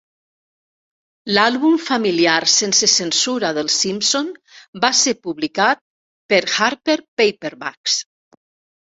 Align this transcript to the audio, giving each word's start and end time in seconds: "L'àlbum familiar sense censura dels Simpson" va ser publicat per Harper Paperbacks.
"L'àlbum 1.37 1.73
familiar 1.89 2.37
sense 2.53 2.87
censura 2.93 3.51
dels 3.57 3.75
Simpson" 3.83 4.31
va 4.85 4.91
ser 5.01 5.13
publicat 5.27 5.83
per 6.33 6.39
Harper 6.69 6.97
Paperbacks. 7.23 7.99